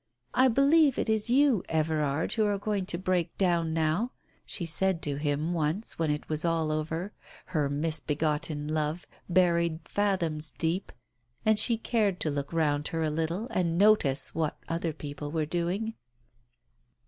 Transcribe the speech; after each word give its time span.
"I 0.33 0.47
believe 0.47 0.97
it 0.97 1.09
is 1.09 1.29
you, 1.29 1.61
Everard, 1.69 2.33
who 2.33 2.43
are 2.47 2.57
going 2.57 2.87
to 2.87 2.97
break 2.97 3.37
down 3.37 3.71
now!" 3.71 4.13
she 4.47 4.65
said 4.65 4.99
to 5.03 5.17
him 5.17 5.53
once 5.53 5.99
when 5.99 6.09
it 6.09 6.27
was 6.27 6.43
all 6.43 6.71
over, 6.71 7.13
her 7.53 7.69
misbegotten 7.69 8.67
love 8.67 9.05
buried 9.29 9.81
fathoms 9.87 10.55
deep, 10.57 10.91
and 11.45 11.59
she 11.59 11.77
cared 11.77 12.19
to 12.21 12.31
look 12.31 12.51
round 12.51 12.87
her 12.87 13.03
a 13.03 13.11
little 13.11 13.45
and 13.51 13.77
notice 13.77 14.33
what 14.33 14.57
other 14.67 14.91
people 14.91 15.29
were 15.31 15.45
doing. 15.45 15.93